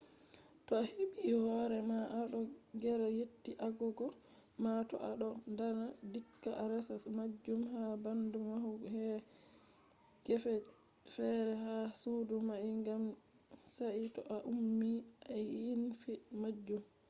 [0.65, 2.39] to a hebi hore ma a do
[2.81, 4.07] gera seti agogo
[4.63, 9.19] ma to a do dana dikka a resa majun ha bando mahul her
[10.25, 10.53] gefe
[11.13, 13.03] fere ha sudo mai gam
[13.75, 14.91] sai to a ummi
[15.35, 15.35] a
[15.71, 16.83] ynfi majun